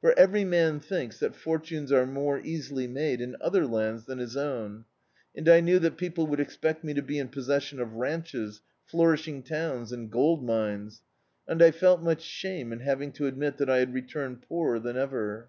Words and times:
For 0.00 0.12
every 0.18 0.42
man 0.44 0.80
thinks 0.80 1.20
that 1.20 1.36
fortunes 1.36 1.92
are 1.92 2.04
more 2.04 2.40
easily 2.40 2.88
made 2.88 3.20
in 3.20 3.36
other 3.40 3.64
lands 3.64 4.06
than 4.06 4.18
his 4.18 4.36
own, 4.36 4.86
and 5.36 5.48
I 5.48 5.60
knew 5.60 5.78
that 5.78 5.96
pec^le 5.96 6.28
would 6.28 6.40
expect 6.40 6.82
me 6.82 6.94
to 6.94 7.00
be 7.00 7.16
in 7.16 7.28
possessicm 7.28 7.80
of 7.80 7.92
ranches, 7.92 8.60
flourishing 8.86 9.44
towns 9.44 9.92
and 9.92 10.10
gold 10.10 10.44
mines; 10.44 11.02
and 11.46 11.62
I 11.62 11.70
feh 11.70 11.94
much 11.98 12.22
shame 12.22 12.72
in 12.72 12.80
having 12.80 13.12
to 13.12 13.28
admit 13.28 13.56
that 13.58 13.70
I 13.70 13.78
had 13.78 13.94
returned 13.94 14.42
poorer 14.42 14.80
than 14.80 14.96
ever. 14.96 15.48